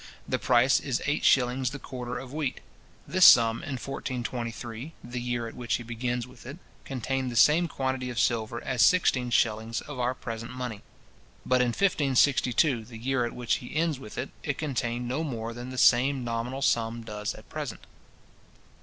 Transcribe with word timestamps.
The 0.27 0.39
price 0.39 0.79
is 0.79 0.99
eight 1.05 1.23
shillings 1.23 1.69
the 1.69 1.77
quarter 1.77 2.17
of 2.17 2.33
wheat. 2.33 2.61
This 3.07 3.23
sum 3.23 3.57
in 3.57 3.73
1423, 3.77 4.93
the 5.03 5.21
year 5.21 5.47
at 5.47 5.53
which 5.53 5.75
he 5.75 5.83
begins 5.83 6.25
with 6.25 6.43
it, 6.47 6.57
contained 6.85 7.31
the 7.31 7.35
same 7.35 7.67
quantity 7.67 8.09
of 8.09 8.17
silver 8.17 8.63
as 8.63 8.81
sixteen 8.81 9.29
shillings 9.29 9.79
of 9.81 9.99
our 9.99 10.15
present 10.15 10.53
money. 10.53 10.81
But 11.45 11.61
in 11.61 11.67
1562, 11.67 12.85
the 12.85 12.97
year 12.97 13.25
at 13.25 13.33
which 13.35 13.57
he 13.57 13.75
ends 13.75 13.99
with 13.99 14.17
it, 14.17 14.31
it 14.41 14.57
contained 14.57 15.07
no 15.07 15.23
more 15.23 15.53
than 15.53 15.69
the 15.69 15.77
same 15.77 16.23
nominal 16.23 16.63
sum 16.63 17.03
does 17.03 17.35
at 17.35 17.47
present. 17.47 17.81